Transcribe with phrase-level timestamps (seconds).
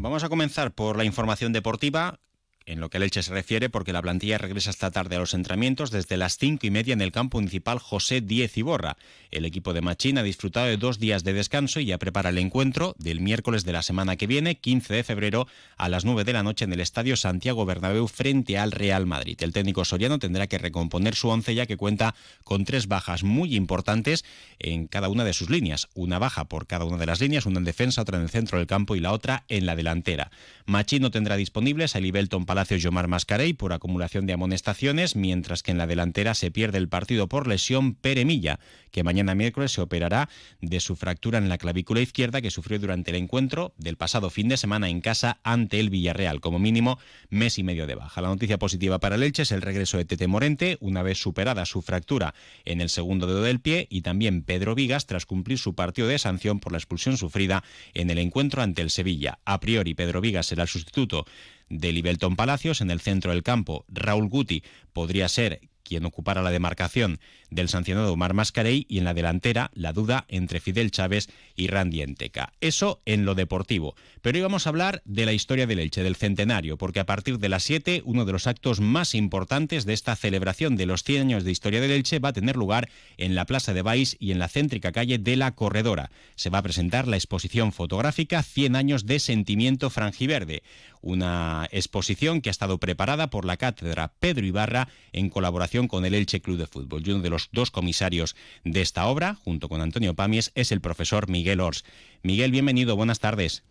[0.00, 2.20] Vamos a comenzar por la información deportiva
[2.68, 5.32] en lo que el Elche se refiere, porque la plantilla regresa esta tarde a los
[5.32, 8.98] entrenamientos desde las cinco y media en el campo municipal José Diez Iborra.
[9.30, 12.36] El equipo de Machín ha disfrutado de dos días de descanso y ya prepara el
[12.36, 16.32] encuentro del miércoles de la semana que viene, 15 de febrero, a las 9 de
[16.34, 19.38] la noche en el Estadio Santiago Bernabéu frente al Real Madrid.
[19.40, 23.56] El técnico soriano tendrá que recomponer su once ya que cuenta con tres bajas muy
[23.56, 24.26] importantes
[24.58, 25.88] en cada una de sus líneas.
[25.94, 28.58] Una baja por cada una de las líneas, una en defensa, otra en el centro
[28.58, 30.30] del campo y la otra en la delantera.
[30.66, 35.70] Machín no tendrá disponibles a Libelton Palacios Yomar Mascarey por acumulación de amonestaciones, mientras que
[35.70, 38.58] en la delantera se pierde el partido por lesión Pere Milla,
[38.90, 40.28] que mañana miércoles se operará
[40.60, 44.48] de su fractura en la clavícula izquierda que sufrió durante el encuentro del pasado fin
[44.48, 46.98] de semana en casa ante el Villarreal, como mínimo
[47.30, 48.20] mes y medio de baja.
[48.20, 51.66] La noticia positiva para el Elche es el regreso de Tete Morente, una vez superada
[51.66, 52.34] su fractura
[52.64, 56.18] en el segundo dedo del pie, y también Pedro Vigas tras cumplir su partido de
[56.18, 57.62] sanción por la expulsión sufrida
[57.94, 59.38] en el encuentro ante el Sevilla.
[59.44, 61.24] A priori, Pedro Vigas será el sustituto
[61.68, 63.84] de Libelton Palacios en el centro del campo.
[63.88, 67.18] Raúl Guti podría ser quien ocupara la demarcación
[67.50, 72.02] del sancionado Omar Mascarey y en la delantera la duda entre Fidel Chávez y Randy
[72.02, 72.52] Enteca.
[72.60, 73.94] Eso en lo deportivo.
[74.20, 77.38] Pero hoy vamos a hablar de la historia del Elche, del centenario, porque a partir
[77.38, 81.22] de las 7 uno de los actos más importantes de esta celebración de los 100
[81.22, 84.32] años de historia del Elche va a tener lugar en la Plaza de Baix y
[84.32, 86.10] en la céntrica calle de la Corredora.
[86.34, 90.62] Se va a presentar la exposición fotográfica 100 años de sentimiento frangiverde,
[91.00, 96.14] una exposición que ha estado preparada por la cátedra Pedro Ibarra en colaboración con el
[96.14, 97.02] Elche Club de Fútbol.
[97.04, 100.80] Y uno de los dos comisarios de esta obra, junto con Antonio Pamies, es el
[100.80, 101.84] profesor Miguel Ors.
[102.22, 103.64] Miguel, bienvenido, buenas tardes.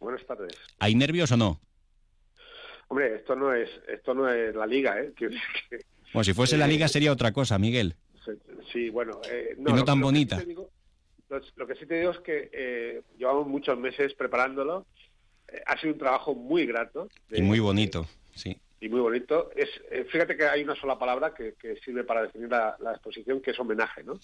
[0.00, 0.54] Buenas tardes.
[0.78, 1.60] ¿Hay nervios o no?
[2.88, 5.12] Hombre, esto no es, esto no es la liga, ¿eh?
[6.12, 7.94] Bueno, si fuese la liga eh, sería otra cosa, Miguel.
[8.72, 9.20] Sí, bueno.
[9.30, 10.42] Eh, no, y no tan bonita.
[11.56, 14.86] lo, que sí te digo es que eh, llevamos muchos meses preparándolo
[15.66, 17.08] ha sido un trabajo muy grato.
[17.30, 18.56] y muy bonito, sí.
[18.80, 19.50] Y muy bonito.
[19.56, 21.54] Es, eh, fíjate que hay una sola palabra que,
[21.84, 24.18] sirve para definir la, exposición, que es homenaje, ¿no?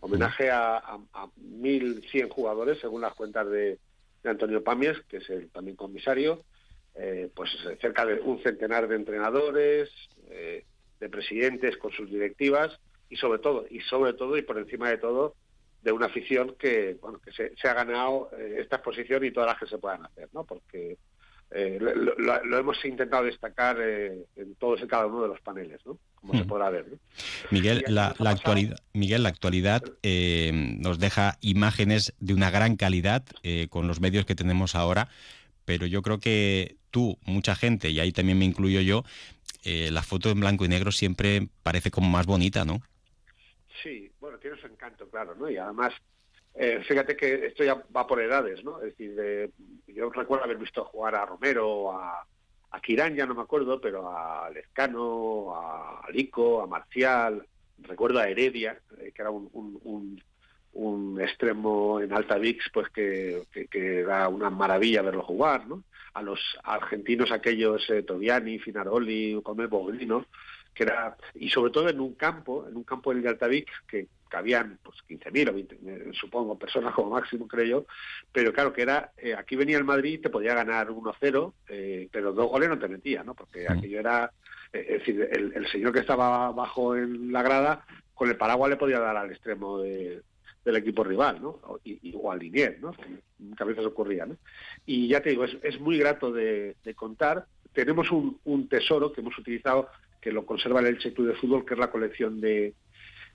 [0.00, 3.78] Homenaje a, a, 1.100 jugadores, según las cuentas de,
[4.24, 6.44] Antonio Pamies, que es el también comisario,
[6.94, 7.50] eh, pues
[7.80, 9.90] cerca de un centenar de entrenadores,
[10.30, 10.64] eh,
[11.00, 12.78] de presidentes con sus directivas,
[13.08, 15.34] y sobre todo, y sobre todo, y por encima de todo,
[15.82, 19.58] de una afición que bueno que se, ha ganado eh, esta exposición y todas las
[19.58, 20.44] que se puedan hacer, ¿no?
[20.44, 20.96] Porque
[21.50, 25.98] eh, lo, hemos intentado destacar eh, en todos y cada uno de los paneles, ¿no?
[26.14, 26.46] Como se hmm.
[26.46, 26.86] podrá ver.
[27.50, 33.24] Miguel, la, actualidad, Miguel, la actualidad nos deja imágenes de una gran calidad
[33.68, 35.08] con los medios que tenemos ahora,
[35.64, 39.04] pero yo creo que tú, mucha gente, y ahí también me incluyo yo,
[39.64, 42.80] la foto en blanco y negro siempre parece como más bonita, ¿no?
[43.82, 45.50] Sí, bueno, tiene su encanto, claro, ¿no?
[45.50, 45.92] Y además,
[46.54, 48.80] eh, fíjate que esto ya va por edades, ¿no?
[48.80, 49.52] Es decir,
[49.86, 52.26] yo recuerdo haber visto jugar a Romero, a,
[52.70, 57.46] a Kirán, ya no me acuerdo, pero a Lescano, a Lico, a Marcial,
[57.80, 60.18] recuerdo a Heredia, eh, que era un,
[61.20, 65.84] extremo en Alta Vix, pues que, que, era una maravilla verlo jugar, ¿no?
[66.14, 70.26] A los argentinos aquellos, eh, Toviani, Finaroli, Come Boglino,
[70.74, 74.08] que era, y sobre todo en un campo, en un campo en el Altavic, que
[74.32, 77.86] cabían pues 15.000 o 20, eh, supongo, personas como máximo, creo yo,
[78.32, 82.32] pero claro que era, eh, aquí venía el Madrid, te podía ganar 1-0, eh, pero
[82.32, 83.34] dos goles no te metía, ¿no?
[83.34, 84.32] Porque aquello era,
[84.72, 87.84] es decir, el, señor que estaba abajo en la grada,
[88.14, 91.60] con el paraguas le podía dar al extremo del equipo rival, ¿no?
[91.64, 92.92] O, y, o al Linier, ¿no?
[92.92, 94.38] Que a veces ocurría, ¿no?
[94.86, 97.44] Y ya te digo, es, es muy grato de, contar.
[97.74, 99.90] Tenemos un, un tesoro que hemos utilizado
[100.22, 102.74] que lo conserva el Elche Club de Fútbol, que es la colección de,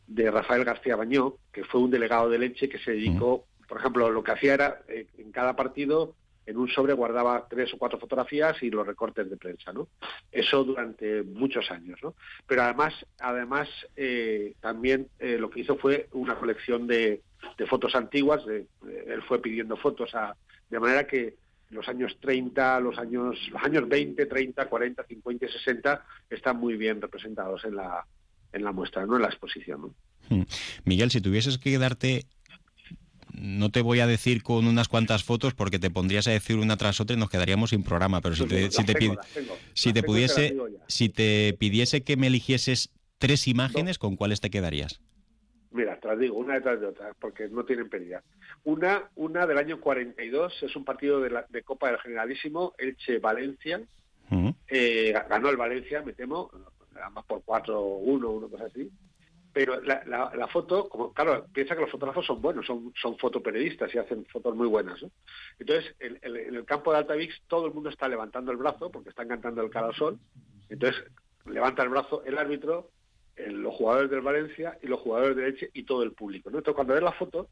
[0.08, 4.10] de Rafael García Bañó, que fue un delegado de Elche que se dedicó, por ejemplo,
[4.10, 8.00] lo que hacía era eh, en cada partido en un sobre guardaba tres o cuatro
[8.00, 9.90] fotografías y los recortes de prensa, ¿no?
[10.32, 12.16] Eso durante muchos años, ¿no?
[12.48, 13.68] Pero además, además
[13.98, 17.22] eh, también eh, lo que hizo fue una colección de,
[17.68, 18.42] fotos antiguas.
[18.48, 20.38] él fue pidiendo fotos a,
[20.70, 21.36] de manera que
[21.70, 26.78] los años 30, los años, los años 20, 30, 40, 50 y 60 están muy
[26.78, 28.06] bien representados en la,
[28.54, 29.16] en la muestra, ¿no?
[29.16, 29.94] en la exposición.
[30.30, 30.44] Hmm.
[30.86, 32.26] Miguel, si tuvieses que quedarte
[33.34, 36.76] no te voy a decir con unas cuantas fotos porque te pondrías a decir una
[36.76, 38.96] tras otra y nos quedaríamos sin programa, pero si te, si te,
[39.74, 40.56] si te pudiese,
[40.88, 45.02] si te pidiese que me eligieses tres imágenes, ¿con cuáles te quedarías?
[45.78, 48.24] Mira, te las digo, una detrás de otra, porque no tienen pérdida.
[48.64, 53.82] Una, una del año 42, es un partido de, la, de Copa del Generalísimo, Elche-Valencia.
[54.70, 56.50] Eh, ganó el Valencia, me temo,
[57.00, 58.90] además por 4-1, una cosa así.
[59.54, 63.94] Pero la, la, foto, como claro, piensa que los fotógrafos son buenos, son, son fotoperiodistas
[63.94, 65.00] y hacen fotos muy buenas.
[65.60, 69.28] Entonces, en, el campo de Altavix todo el mundo está levantando el brazo porque están
[69.28, 70.18] cantando el cara al sol.
[70.70, 71.04] Entonces,
[71.46, 72.90] levanta el brazo el árbitro,
[73.52, 76.50] los jugadores del Valencia y los jugadores de Leche y todo el público.
[76.50, 77.50] Entonces, cuando ves la foto,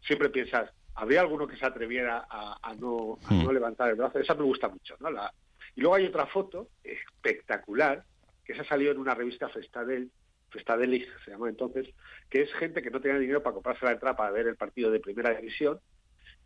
[0.00, 4.18] siempre piensas, ¿habría alguno que se atreviera a, no, no, levantar el brazo?
[4.18, 4.96] Esa me gusta mucho.
[5.00, 5.10] ¿no?
[5.10, 5.32] La...
[5.74, 8.04] Y luego hay otra foto espectacular,
[8.44, 10.10] que se ha salido en una revista Festadel,
[10.50, 11.88] Festadelis se llama entonces,
[12.30, 14.90] que es gente que no tenía dinero para comprarse la entrada para ver el partido
[14.90, 15.80] de primera división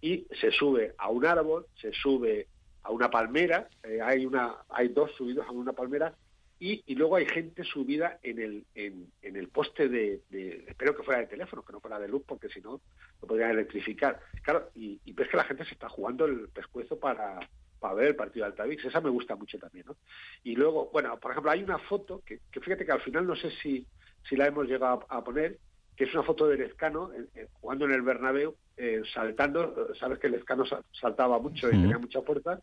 [0.00, 2.48] y se sube a un árbol, se sube
[2.82, 6.14] a una palmera, eh, hay una hay dos subidos a una palmera
[6.62, 10.20] y, luego hay gente subida en el, en, el poste de,
[10.68, 12.82] espero que fuera de teléfono, que no fuera de luz, porque si no,
[13.22, 14.20] lo podrían electrificar.
[14.42, 17.40] Claro, y, ves que la gente se está jugando el pescuezo para,
[17.78, 18.84] para ver el partido de Altavix.
[18.84, 19.96] Esa me gusta mucho también, ¿no?
[20.44, 23.50] Y luego, bueno, por ejemplo, hay una foto que, fíjate que al final no sé
[23.62, 23.86] si,
[24.28, 25.56] si la hemos llegado a, poner,
[25.96, 27.10] que es una foto de Lezcano
[27.54, 32.60] jugando en el Bernabéu, eh, saltando, sabes que Lezcano saltaba mucho y tenía mucha fuerza,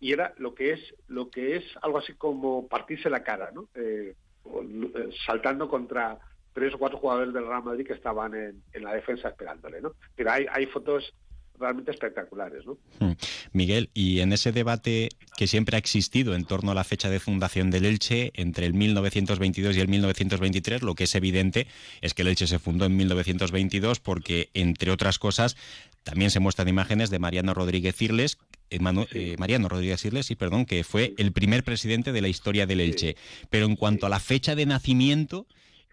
[0.00, 3.68] y era lo que es lo que es algo así como partirse la cara, ¿no?
[3.74, 4.14] Eh,
[4.44, 6.18] eh, saltando contra
[6.52, 9.92] tres o cuatro jugadores del Real Madrid que estaban en, la defensa esperándole, ¿no?
[10.14, 11.12] Pero hay, hay fotos
[11.58, 12.64] realmente espectaculares.
[12.66, 12.78] ¿no?
[13.00, 13.12] Hmm.
[13.52, 17.20] Miguel, y en ese debate que siempre ha existido en torno a la fecha de
[17.20, 21.66] fundación del Elche, entre el 1922 y el 1923, lo que es evidente
[22.00, 25.56] es que el Elche se fundó en 1922 porque, entre otras cosas,
[26.04, 28.38] también se muestran imágenes de Mariano Rodríguez Irles,
[28.70, 28.78] eh,
[29.12, 32.80] eh, Mariano Rodríguez Irles, sí, perdón, que fue el primer presidente de la historia del
[32.80, 33.16] Elche.
[33.50, 35.46] Pero en cuanto a la fecha de nacimiento,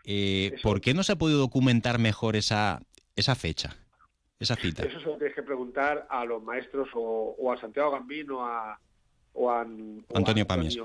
[0.05, 2.81] eh, ¿por qué no se ha podido documentar mejor esa,
[3.15, 3.77] esa fecha?
[4.43, 4.83] esa cita?
[4.83, 8.79] Eso se lo tienes que preguntar a los maestros o, a Santiago Gambino a,
[9.33, 10.77] o a, Antonio, Pamies.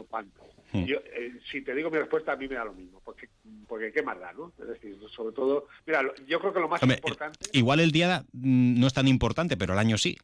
[0.71, 0.85] Hmm.
[0.87, 3.29] Eh, si te digo mi respuesta, a mí me da lo mismo, porque,
[3.67, 4.53] porque qué más da, ¿no?
[4.59, 7.39] Es decir, sobre todo, mira, yo creo que lo más importante...
[7.53, 10.19] Igual el día mm, no es tan importante, pero el año sí.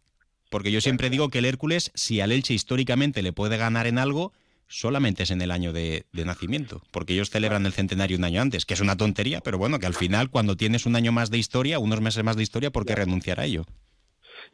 [0.55, 3.99] Porque yo siempre digo que el Hércules, si al Elche históricamente le puede ganar en
[3.99, 4.33] algo,
[4.69, 8.65] solamente es en el año de, nacimiento, porque ellos celebran el centenario un año antes,
[8.65, 11.39] que es una tontería, pero bueno, que al final cuando tienes un año más de
[11.39, 13.67] historia, unos meses más de historia, ¿por qué renunciar a ello?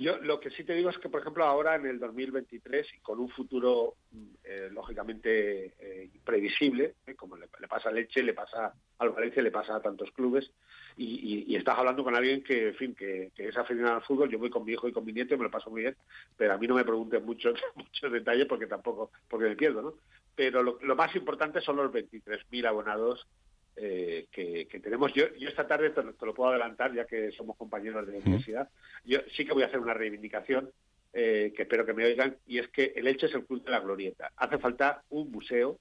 [0.00, 3.00] Yo lo que sí te digo es que, por ejemplo, ahora en el 2023 y
[3.00, 3.97] con un futuro
[4.43, 9.50] eh, lógicamente eh, imprevisible, eh, como le, pasa a Leche, le pasa al Valencia, le
[9.50, 10.50] pasa a tantos clubes,
[10.97, 14.49] y, estás hablando con alguien que, en fin, que, es aficionado al fútbol, yo voy
[14.49, 15.97] con mi hijo y con mi nieto y me lo paso muy bien,
[16.35, 19.94] pero a mí no me pregunten muchos muchos detalles porque tampoco, porque me pierdo, ¿no?
[20.35, 23.29] Pero lo, más importante son los 23.000 abonados
[23.76, 25.12] eh, que, tenemos.
[25.14, 28.69] Yo, yo esta tarde te, lo puedo adelantar, ya que somos compañeros de la universidad.
[29.05, 30.70] Yo sí que voy a hacer una reivindicación,
[31.12, 33.70] eh, que espero que me oigan, y es que el Elche es el club de
[33.70, 34.31] la glorieta.
[34.37, 35.78] Hace falta un museo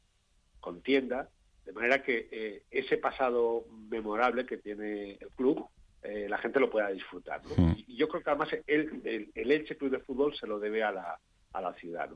[0.59, 1.30] con tienda,
[1.65, 5.68] de manera que eh, ese pasado memorable que tiene el club,
[6.01, 7.42] eh, la gente lo pueda disfrutar.
[7.85, 9.01] Y yo creo que además el,
[9.35, 11.19] el, Elche Club de Fútbol se lo debe a la,
[11.53, 12.09] a la ciudad.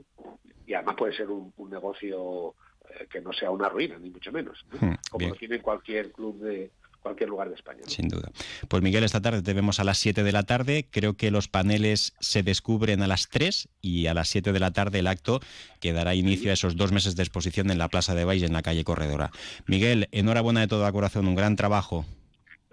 [0.66, 2.56] Y además puede ser un, negocio
[2.90, 4.66] eh, que no sea una ruina, ni mucho menos,
[5.10, 6.72] como lo tiene cualquier club de,
[7.04, 7.82] cualquier lugar de España.
[7.86, 8.32] Sin duda.
[8.68, 10.88] Pues Miguel, esta tarde te vemos a las 7 de la tarde.
[10.90, 14.72] Creo que los paneles se descubren a las 3 y a las 7 de la
[14.72, 15.42] tarde el acto
[15.80, 18.54] que dará inicio a esos dos meses de exposición en la Plaza de Baix en
[18.54, 19.32] la calle Corredora.
[19.68, 22.06] Miguel, enhorabuena de todo corazón, un gran trabajo.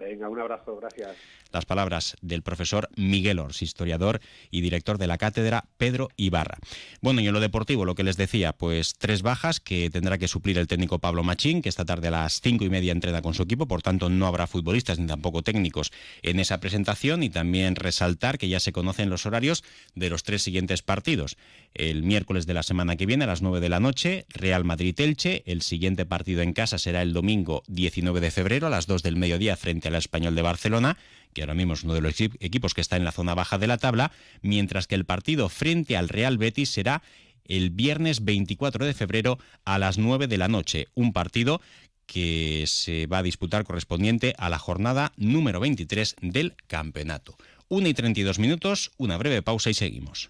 [0.01, 1.15] Venga, un abrazo, gracias
[1.51, 6.57] las palabras del profesor Miguel Ors, historiador y director de la cátedra Pedro Ibarra.
[7.01, 10.27] Bueno, y en lo deportivo, lo que les decía, pues tres bajas que tendrá que
[10.27, 13.33] suplir el técnico Pablo Machín, que esta tarde a las cinco y media entrena con
[13.33, 15.91] su equipo, por tanto no habrá futbolistas ni tampoco técnicos
[16.21, 19.63] en esa presentación y también resaltar que ya se conocen los horarios
[19.95, 21.37] de los tres siguientes partidos.
[21.73, 25.43] El miércoles de la semana que viene a las nueve de la noche, Real Madrid-Elche,
[25.45, 29.15] el siguiente partido en casa será el domingo 19 de febrero a las dos del
[29.15, 30.97] mediodía frente al Español de Barcelona
[31.33, 33.67] que ahora mismo es uno de los equipos que está en la zona baja de
[33.67, 37.01] la tabla, mientras que el partido frente al Real Betis será
[37.45, 40.87] el viernes 24 de febrero a las 9 de la noche.
[40.93, 41.61] Un partido
[42.05, 47.37] que se va a disputar correspondiente a la jornada número 23 del campeonato.
[47.69, 50.29] 1 y 32 minutos, una breve pausa y seguimos.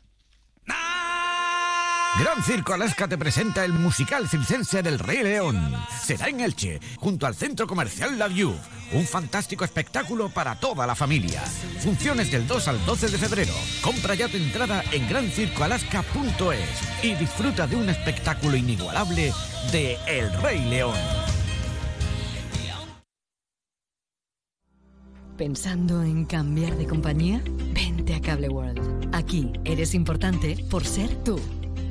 [2.19, 5.73] Gran Circo Alaska te presenta el musical circense del Rey León.
[6.03, 8.53] Será en Elche, junto al centro comercial La View.
[8.91, 11.41] Un fantástico espectáculo para toda la familia.
[11.79, 13.53] Funciones del 2 al 12 de febrero.
[13.81, 19.31] Compra ya tu entrada en grancircoalaska.es y disfruta de un espectáculo inigualable
[19.71, 20.97] de El Rey León.
[25.37, 27.41] ¿Pensando en cambiar de compañía?
[27.73, 29.09] Vente a Cable World.
[29.15, 31.39] Aquí eres importante por ser tú.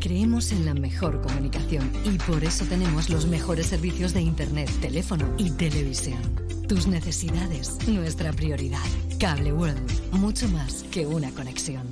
[0.01, 5.35] Creemos en la mejor comunicación y por eso tenemos los mejores servicios de Internet, teléfono
[5.37, 6.19] y televisión.
[6.67, 8.81] Tus necesidades, nuestra prioridad.
[9.19, 11.87] Cable World, mucho más que una conexión.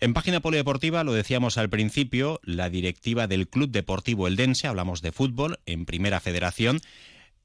[0.00, 5.12] En página polideportiva, lo decíamos al principio, la directiva del Club Deportivo Eldense, hablamos de
[5.12, 6.80] fútbol en Primera Federación,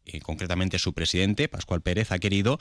[0.08, 2.58] eh, concretamente su presidente, Pascual Pérez, ha querido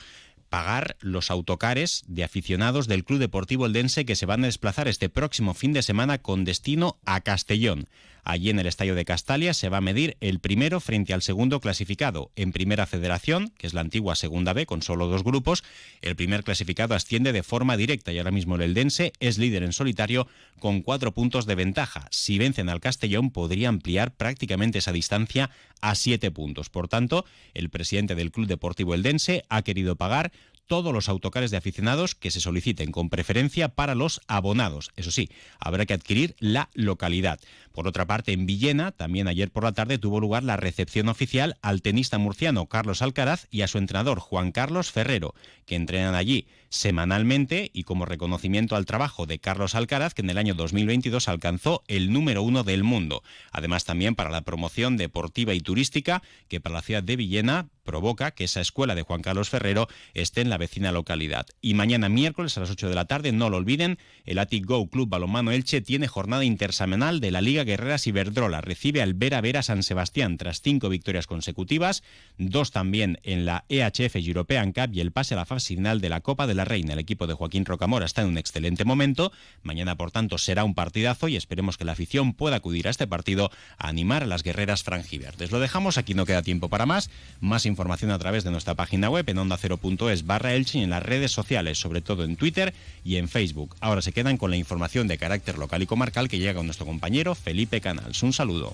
[0.49, 5.09] pagar los autocares de aficionados del Club Deportivo Eldense que se van a desplazar este
[5.09, 7.87] próximo fin de semana con destino a Castellón.
[8.25, 11.59] Allí en el Estadio de Castalia se va a medir el primero frente al segundo
[11.59, 12.31] clasificado.
[12.35, 15.63] En Primera Federación, que es la antigua Segunda B con solo dos grupos,
[16.01, 19.73] el primer clasificado asciende de forma directa y ahora mismo el Eldense es líder en
[19.73, 20.27] solitario
[20.57, 22.07] con cuatro puntos de ventaja.
[22.09, 25.51] Si vencen al Castellón podría ampliar prácticamente esa distancia
[25.81, 26.69] a siete puntos.
[26.69, 30.31] Por tanto, el presidente del Club Deportivo Eldense ha querido pagar
[30.67, 34.91] todos los autocares de aficionados que se soliciten con preferencia para los abonados.
[34.95, 35.29] Eso sí,
[35.59, 37.39] habrá que adquirir la localidad.
[37.71, 41.57] Por otra parte, en Villena, también ayer por la tarde tuvo lugar la recepción oficial
[41.61, 46.47] al tenista murciano Carlos Alcaraz y a su entrenador Juan Carlos Ferrero, que entrenan allí
[46.69, 51.83] semanalmente y como reconocimiento al trabajo de Carlos Alcaraz, que en el año 2022 alcanzó
[51.87, 53.23] el número uno del mundo.
[53.51, 58.31] Además, también para la promoción deportiva y turística, que para la ciudad de Villena provoca
[58.31, 61.45] que esa escuela de Juan Carlos Ferrero esté en la vecina localidad.
[61.61, 64.89] Y mañana miércoles a las 8 de la tarde, no lo olviden, el Atic Go
[64.89, 68.61] Club Balonmano Elche tiene jornada intersemanal de la Liga Guerreras Iberdrola.
[68.61, 72.03] Recibe al Vera Vera San Sebastián tras cinco victorias consecutivas,
[72.37, 76.09] dos también en la EHF European Cup y el pase a la fase final de
[76.09, 76.93] la Copa de la Reina.
[76.93, 79.31] El equipo de Joaquín Rocamora está en un excelente momento.
[79.61, 83.07] Mañana, por tanto, será un partidazo y esperemos que la afición pueda acudir a este
[83.07, 85.51] partido a animar a las guerreras franjiverdes.
[85.51, 87.09] Lo dejamos, aquí no queda tiempo para más.
[87.41, 91.03] Más información a través de nuestra página web en onda0.es barra Elche y en las
[91.03, 93.75] redes sociales, sobre todo en Twitter y en Facebook.
[93.81, 96.85] Ahora se quedan con la información de carácter local y comarcal que llega con nuestro
[96.85, 98.23] compañero Felipe Canals.
[98.23, 98.73] Un saludo.